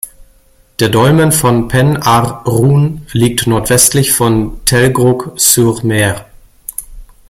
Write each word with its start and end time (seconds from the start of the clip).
Der 0.79 0.89
Dolmen 0.89 1.31
von 1.31 1.67
Pen-ar-Run 1.67 3.05
liegt 3.13 3.45
nordwestlich 3.45 4.13
von 4.13 4.59
Telgruc-sur-Mer. 4.65 6.25